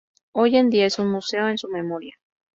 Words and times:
Hoy 0.31 0.57
en 0.57 0.71
día 0.71 0.87
es 0.87 0.97
un 0.97 1.11
museo 1.11 1.47
en 1.47 1.59
su 1.59 1.67
memoria. 1.69 2.15